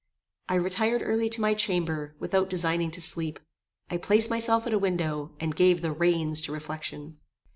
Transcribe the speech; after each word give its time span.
I 0.49 0.55
retired 0.55 1.03
early 1.05 1.29
to 1.29 1.41
my 1.41 1.53
chamber, 1.53 2.15
without 2.17 2.49
designing 2.49 2.89
to 2.89 3.01
sleep. 3.01 3.39
I 3.87 3.97
placed 3.97 4.31
myself 4.31 4.65
at 4.65 4.73
a 4.73 4.79
window, 4.79 5.35
and 5.39 5.55
gave 5.55 5.81
the 5.83 5.91
reins 5.91 6.41
to 6.41 6.51
reflection. 6.51 7.19